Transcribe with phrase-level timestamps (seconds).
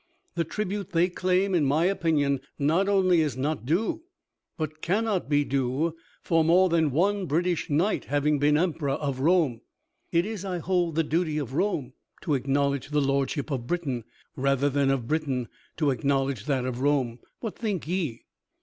[0.33, 4.01] The tribute they claim, in my opinion, not only is not due,
[4.57, 9.61] but cannot be due; for more than one British knight having been Emperor of Rome,
[10.11, 14.03] it is, I hold, the duty of Rome to acknowledge the lordship of Britain,
[14.35, 17.19] rather than of Britain to acknowledge that of Rome.
[17.39, 18.23] What think ye?"